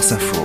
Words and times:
France 0.00 0.12
Info. 0.12 0.44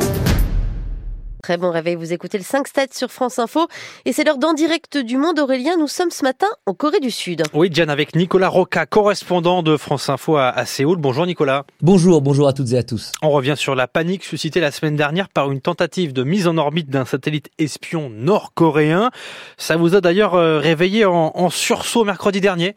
Très 1.42 1.56
bon 1.56 1.72
réveil, 1.72 1.96
vous 1.96 2.12
écoutez 2.12 2.38
le 2.38 2.44
5 2.44 2.68
Stats 2.68 2.88
sur 2.92 3.10
France 3.10 3.40
Info 3.40 3.70
et 4.04 4.12
c'est 4.12 4.26
l'heure 4.26 4.38
d'en 4.38 4.52
direct 4.52 4.98
du 4.98 5.16
monde 5.16 5.40
Aurélien. 5.40 5.78
Nous 5.78 5.88
sommes 5.88 6.12
ce 6.12 6.24
matin 6.24 6.48
en 6.66 6.74
Corée 6.74 7.00
du 7.00 7.10
Sud. 7.10 7.42
Oui, 7.54 7.70
Diane, 7.70 7.90
avec 7.90 8.18
Nicolas 8.18 8.50
Roca, 8.50 8.86
correspondant 8.86 9.64
de 9.64 9.78
France 9.78 10.10
Info 10.10 10.36
à, 10.36 10.50
à, 10.50 10.66
Séoul. 10.66 10.98
Bonjour 10.98 11.26
Nicolas. 11.26 11.64
Bonjour, 11.80 12.22
bonjour 12.22 12.50
à 12.50 12.54
toutes 12.54 12.74
et 12.74 12.78
à 12.78 12.84
tous. 12.84 13.14
On 13.22 13.30
revient 13.30 13.56
sur 13.56 13.76
la 13.76 13.88
panique 13.88 14.26
suscitée 14.26 14.60
la 14.60 14.72
semaine 14.72 14.98
dernière 14.98 15.30
par 15.30 15.50
une 15.50 15.62
tentative 15.62 16.12
de 16.12 16.26
mise 16.26 16.50
en 16.50 16.58
orbite 16.58 16.90
d'un 16.90 17.06
satellite 17.06 17.50
espion 17.58 18.10
nord-coréen. 18.10 19.10
Ça 19.56 19.78
vous 19.78 19.96
a 19.96 20.02
d'ailleurs 20.02 20.34
euh, 20.34 20.60
réveillé 20.60 21.06
en, 21.06 21.32
en 21.34 21.50
sursaut 21.50 22.04
mercredi 22.04 22.42
dernier 22.42 22.76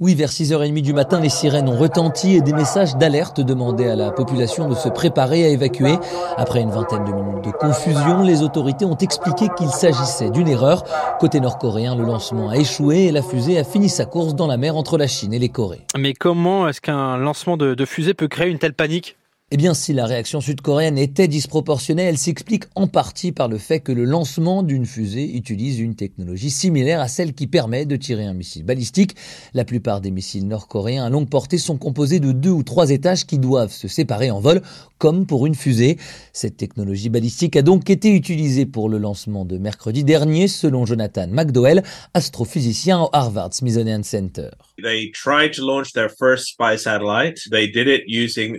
oui, 0.00 0.14
vers 0.14 0.30
6h30 0.30 0.80
du 0.80 0.92
matin, 0.92 1.18
les 1.18 1.28
sirènes 1.28 1.68
ont 1.68 1.76
retenti 1.76 2.36
et 2.36 2.40
des 2.40 2.52
messages 2.52 2.96
d'alerte 2.96 3.40
demandaient 3.40 3.90
à 3.90 3.96
la 3.96 4.12
population 4.12 4.68
de 4.68 4.76
se 4.76 4.88
préparer 4.88 5.44
à 5.44 5.48
évacuer. 5.48 5.96
Après 6.36 6.60
une 6.60 6.70
vingtaine 6.70 7.04
de 7.04 7.10
minutes 7.10 7.44
de 7.44 7.50
confusion, 7.50 8.22
les 8.22 8.42
autorités 8.42 8.84
ont 8.84 8.96
expliqué 8.96 9.46
qu'il 9.58 9.70
s'agissait 9.70 10.30
d'une 10.30 10.46
erreur. 10.46 10.84
Côté 11.18 11.40
nord-coréen, 11.40 11.96
le 11.96 12.04
lancement 12.04 12.48
a 12.48 12.56
échoué 12.56 13.06
et 13.06 13.12
la 13.12 13.22
fusée 13.22 13.58
a 13.58 13.64
fini 13.64 13.88
sa 13.88 14.04
course 14.04 14.36
dans 14.36 14.46
la 14.46 14.56
mer 14.56 14.76
entre 14.76 14.98
la 14.98 15.08
Chine 15.08 15.34
et 15.34 15.40
les 15.40 15.48
Corées. 15.48 15.84
Mais 15.98 16.14
comment 16.14 16.68
est-ce 16.68 16.80
qu'un 16.80 17.16
lancement 17.16 17.56
de, 17.56 17.74
de 17.74 17.84
fusée 17.84 18.14
peut 18.14 18.28
créer 18.28 18.50
une 18.50 18.58
telle 18.58 18.74
panique? 18.74 19.16
Eh 19.50 19.56
bien, 19.56 19.72
si 19.72 19.94
la 19.94 20.04
réaction 20.04 20.42
sud-coréenne 20.42 20.98
était 20.98 21.26
disproportionnée, 21.26 22.02
elle 22.02 22.18
s'explique 22.18 22.64
en 22.74 22.86
partie 22.86 23.32
par 23.32 23.48
le 23.48 23.56
fait 23.56 23.80
que 23.80 23.92
le 23.92 24.04
lancement 24.04 24.62
d'une 24.62 24.84
fusée 24.84 25.34
utilise 25.34 25.80
une 25.80 25.94
technologie 25.94 26.50
similaire 26.50 27.00
à 27.00 27.08
celle 27.08 27.32
qui 27.32 27.46
permet 27.46 27.86
de 27.86 27.96
tirer 27.96 28.26
un 28.26 28.34
missile 28.34 28.64
balistique. 28.64 29.16
La 29.54 29.64
plupart 29.64 30.02
des 30.02 30.10
missiles 30.10 30.46
nord-coréens 30.46 31.06
à 31.06 31.08
longue 31.08 31.30
portée 31.30 31.56
sont 31.56 31.78
composés 31.78 32.20
de 32.20 32.32
deux 32.32 32.50
ou 32.50 32.62
trois 32.62 32.90
étages 32.90 33.24
qui 33.24 33.38
doivent 33.38 33.72
se 33.72 33.88
séparer 33.88 34.30
en 34.30 34.38
vol, 34.38 34.60
comme 34.98 35.24
pour 35.24 35.46
une 35.46 35.54
fusée. 35.54 35.96
Cette 36.34 36.58
technologie 36.58 37.08
balistique 37.08 37.56
a 37.56 37.62
donc 37.62 37.88
été 37.88 38.10
utilisée 38.10 38.66
pour 38.66 38.90
le 38.90 38.98
lancement 38.98 39.46
de 39.46 39.56
mercredi 39.56 40.04
dernier, 40.04 40.48
selon 40.48 40.84
Jonathan 40.84 41.26
McDowell, 41.26 41.82
astrophysicien 42.12 43.00
au 43.00 43.08
Harvard 43.14 43.54
Smithsonian 43.54 44.02
Center. 44.02 44.50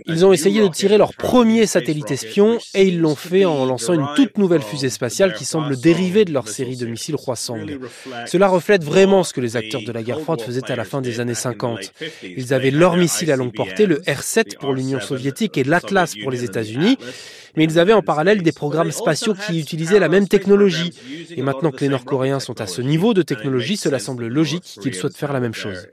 Ils 0.06 0.26
ont 0.26 0.32
essayé 0.32 0.60
de 0.60 0.79
tirer 0.80 0.96
leur 0.96 1.12
premier 1.12 1.66
satellite 1.66 2.10
espion 2.10 2.58
et 2.72 2.84
ils 2.84 3.00
l'ont 3.00 3.14
fait 3.14 3.44
en 3.44 3.66
lançant 3.66 3.92
une 3.92 4.06
toute 4.16 4.38
nouvelle 4.38 4.62
fusée 4.62 4.88
spatiale 4.88 5.34
qui 5.34 5.44
semble 5.44 5.78
dériver 5.78 6.24
de 6.24 6.32
leur 6.32 6.48
série 6.48 6.78
de 6.78 6.86
missiles 6.86 7.16
Hwasong. 7.16 7.78
Cela 8.24 8.48
reflète 8.48 8.82
vraiment 8.82 9.22
ce 9.22 9.34
que 9.34 9.42
les 9.42 9.58
acteurs 9.58 9.82
de 9.82 9.92
la 9.92 10.02
guerre 10.02 10.20
froide 10.20 10.40
faisaient 10.40 10.72
à 10.72 10.76
la 10.76 10.84
fin 10.84 11.02
des 11.02 11.20
années 11.20 11.34
50. 11.34 11.92
Ils 12.22 12.54
avaient 12.54 12.70
leur 12.70 12.96
missile 12.96 13.30
à 13.30 13.36
longue 13.36 13.52
portée, 13.54 13.84
le 13.84 13.96
R-7 14.06 14.56
pour 14.56 14.72
l'Union 14.72 15.00
soviétique 15.00 15.58
et 15.58 15.64
l'Atlas 15.64 16.14
pour 16.16 16.30
les 16.30 16.44
États-Unis 16.44 16.96
mais 17.56 17.64
ils 17.64 17.78
avaient 17.78 17.92
en 17.92 18.02
parallèle 18.02 18.42
des 18.42 18.52
programmes 18.52 18.90
spatiaux 18.90 19.34
qui 19.34 19.60
utilisaient 19.60 19.98
la 19.98 20.08
même 20.08 20.28
technologie. 20.28 20.90
Et 21.36 21.42
maintenant 21.42 21.70
que 21.70 21.80
les 21.80 21.88
Nord-Coréens 21.88 22.40
sont 22.40 22.60
à 22.60 22.66
ce 22.66 22.82
niveau 22.82 23.14
de 23.14 23.22
technologie, 23.22 23.76
cela 23.76 23.98
semble 23.98 24.26
logique 24.26 24.78
qu'ils 24.80 24.94
souhaitent 24.94 25.16
faire 25.16 25.32
la 25.32 25.40
même 25.40 25.54
chose. 25.54 25.88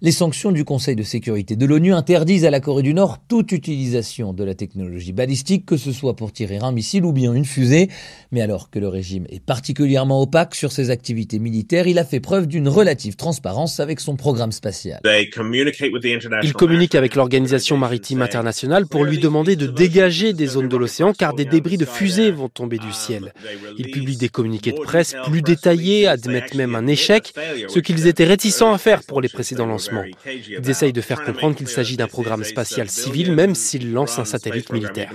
Les 0.00 0.12
sanctions 0.12 0.52
du 0.52 0.64
Conseil 0.64 0.96
de 0.96 1.02
sécurité 1.02 1.56
de 1.56 1.66
l'ONU 1.66 1.92
interdisent 1.92 2.44
à 2.44 2.50
la 2.50 2.60
Corée 2.60 2.82
du 2.82 2.94
Nord 2.94 3.18
toute 3.28 3.52
utilisation 3.52 4.32
de 4.32 4.44
la 4.44 4.54
technologie 4.54 5.12
balistique, 5.12 5.66
que 5.66 5.76
ce 5.76 5.92
soit 5.92 6.16
pour 6.16 6.32
tirer 6.32 6.58
un 6.58 6.72
missile 6.72 7.04
ou 7.04 7.12
bien 7.12 7.32
une 7.34 7.44
fusée. 7.44 7.88
Mais 8.32 8.40
alors 8.40 8.70
que 8.70 8.78
le 8.78 8.88
régime 8.88 9.26
est 9.28 9.44
particulièrement 9.44 10.22
opaque 10.22 10.54
sur 10.54 10.72
ses 10.72 10.90
activités 10.90 11.38
militaires, 11.38 11.86
il 11.86 11.98
a 11.98 12.04
fait 12.04 12.20
preuve 12.20 12.46
d'une 12.46 12.68
relative 12.68 13.16
transparence 13.16 13.80
avec 13.80 14.00
son 14.00 14.16
programme 14.16 14.52
spatial. 14.52 15.00
Il 16.42 16.52
communique 16.52 16.94
avec 16.94 17.14
l'Organisation 17.14 17.76
maritime 17.76 18.22
internationale 18.22 18.86
pour 18.86 19.04
lui 19.04 19.18
demander 19.24 19.56
de 19.56 19.66
dégager 19.66 20.34
des 20.34 20.46
zones 20.46 20.68
de 20.68 20.76
l'océan 20.76 21.14
car 21.14 21.34
des 21.34 21.46
débris 21.46 21.78
de 21.78 21.86
fusées 21.86 22.30
vont 22.30 22.50
tomber 22.50 22.76
du 22.76 22.92
ciel. 22.92 23.32
Ils 23.78 23.90
publient 23.90 24.18
des 24.18 24.28
communiqués 24.28 24.72
de 24.72 24.80
presse 24.80 25.14
plus 25.24 25.40
détaillés, 25.40 26.06
admettent 26.06 26.54
même 26.54 26.74
un 26.74 26.86
échec, 26.86 27.32
ce 27.68 27.78
qu'ils 27.78 28.06
étaient 28.06 28.26
réticents 28.26 28.74
à 28.74 28.78
faire 28.78 29.02
pour 29.02 29.22
les 29.22 29.30
précédents 29.30 29.66
lancements. 29.66 30.04
Ils 30.26 30.68
essayent 30.68 30.92
de 30.92 31.00
faire 31.00 31.24
comprendre 31.24 31.56
qu'il 31.56 31.68
s'agit 31.68 31.96
d'un 31.96 32.06
programme 32.06 32.44
spatial 32.44 32.90
civil 32.90 33.32
même 33.32 33.54
s'ils 33.54 33.92
lancent 33.92 34.18
un 34.18 34.26
satellite 34.26 34.70
militaire. 34.70 35.10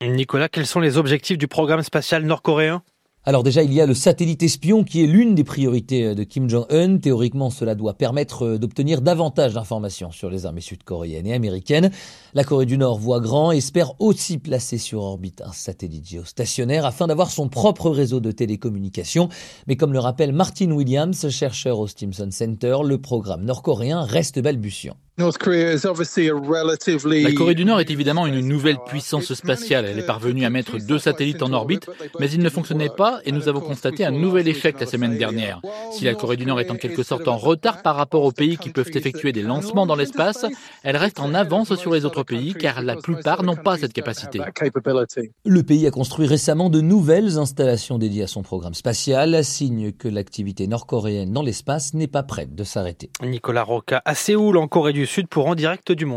Nicolas, 0.00 0.48
quels 0.48 0.66
sont 0.66 0.80
les 0.80 0.96
objectifs 0.98 1.38
du 1.38 1.48
programme 1.48 1.82
spatial 1.82 2.22
nord-coréen? 2.24 2.82
Alors 3.24 3.44
déjà, 3.44 3.62
il 3.62 3.72
y 3.72 3.80
a 3.80 3.86
le 3.86 3.94
satellite 3.94 4.42
espion 4.42 4.82
qui 4.82 5.04
est 5.04 5.06
l'une 5.06 5.36
des 5.36 5.44
priorités 5.44 6.12
de 6.12 6.24
Kim 6.24 6.50
Jong-un. 6.50 6.98
Théoriquement, 6.98 7.50
cela 7.50 7.76
doit 7.76 7.94
permettre 7.94 8.44
euh, 8.44 8.58
d'obtenir 8.58 9.00
davantage 9.00 9.54
d'informations 9.54 10.10
sur 10.10 10.28
les 10.28 10.44
armées 10.44 10.60
sud-coréennes 10.60 11.28
et 11.28 11.32
américaines. 11.32 11.92
La 12.34 12.42
Corée 12.42 12.66
du 12.66 12.76
Nord 12.76 12.98
voit 12.98 13.20
grand 13.20 13.52
et 13.52 13.58
espère 13.58 13.92
aussi 14.00 14.38
placer 14.38 14.76
sur 14.76 15.02
orbite 15.02 15.40
un 15.46 15.52
satellite 15.52 16.08
géostationnaire 16.08 16.84
afin 16.84 17.06
d'avoir 17.06 17.30
son 17.30 17.48
propre 17.48 17.90
réseau 17.90 18.18
de 18.18 18.32
télécommunications. 18.32 19.28
Mais 19.68 19.76
comme 19.76 19.92
le 19.92 20.00
rappelle 20.00 20.32
Martin 20.32 20.72
Williams, 20.72 21.30
chercheur 21.30 21.78
au 21.78 21.86
Stimson 21.86 22.30
Center, 22.32 22.78
le 22.84 22.98
programme 22.98 23.44
nord-coréen 23.44 24.02
reste 24.02 24.40
balbutiant. 24.40 24.96
La 25.18 25.28
Corée 27.36 27.54
du 27.54 27.66
Nord 27.66 27.80
est 27.80 27.90
évidemment 27.90 28.26
une 28.26 28.40
nouvelle 28.40 28.78
puissance 28.86 29.34
spatiale. 29.34 29.84
Elle 29.84 29.98
est 29.98 30.06
parvenue 30.06 30.46
à 30.46 30.50
mettre 30.50 30.78
deux 30.78 30.98
satellites 30.98 31.42
en 31.42 31.52
orbite, 31.52 31.86
mais 32.18 32.30
ils 32.30 32.40
ne 32.40 32.48
fonctionnaient 32.48 32.88
pas 32.88 33.20
et 33.26 33.32
nous 33.32 33.46
avons 33.46 33.60
constaté 33.60 34.06
un 34.06 34.10
nouvel 34.10 34.48
échec 34.48 34.80
la 34.80 34.86
semaine 34.86 35.18
dernière. 35.18 35.60
Si 35.92 36.06
la 36.06 36.14
Corée 36.14 36.38
du 36.38 36.46
Nord 36.46 36.60
est 36.60 36.70
en 36.70 36.76
quelque 36.76 37.02
sorte 37.02 37.28
en 37.28 37.36
retard 37.36 37.82
par 37.82 37.96
rapport 37.96 38.22
aux 38.22 38.32
pays 38.32 38.56
qui 38.56 38.70
peuvent 38.70 38.88
effectuer 38.94 39.32
des 39.32 39.42
lancements 39.42 39.84
dans 39.84 39.96
l'espace, 39.96 40.46
elle 40.82 40.96
reste 40.96 41.20
en 41.20 41.34
avance 41.34 41.74
sur 41.74 41.92
les 41.92 42.06
autres 42.06 42.22
pays 42.22 42.54
car 42.54 42.80
la 42.80 42.96
plupart 42.96 43.42
n'ont 43.42 43.56
pas 43.56 43.76
cette 43.76 43.92
capacité. 43.92 44.40
Le 45.44 45.62
pays 45.62 45.86
a 45.86 45.90
construit 45.90 46.26
récemment 46.26 46.70
de 46.70 46.80
nouvelles 46.80 47.36
installations 47.36 47.98
dédiées 47.98 48.22
à 48.22 48.28
son 48.28 48.42
programme 48.42 48.74
spatial, 48.74 49.44
signe 49.44 49.92
que 49.92 50.08
l'activité 50.08 50.66
nord-coréenne 50.66 51.34
dans 51.34 51.42
l'espace 51.42 51.92
n'est 51.92 52.06
pas 52.06 52.22
prête 52.22 52.54
de 52.54 52.64
s'arrêter. 52.64 53.10
Nicolas 53.22 53.62
Roca 53.62 54.00
à 54.06 54.14
Séoul 54.14 54.56
en 54.56 54.68
Corée 54.68 55.01
du 55.02 55.06
Sud 55.08 55.26
pour 55.26 55.48
En 55.48 55.56
direct 55.56 55.90
du 55.90 56.04
monde. 56.04 56.10